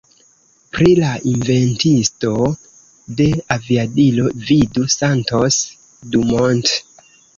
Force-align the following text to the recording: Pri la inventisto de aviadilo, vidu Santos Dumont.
Pri 0.75 0.93
la 1.01 1.09
inventisto 1.31 2.31
de 3.19 3.27
aviadilo, 3.57 4.27
vidu 4.49 4.87
Santos 4.95 5.61
Dumont. 6.17 6.79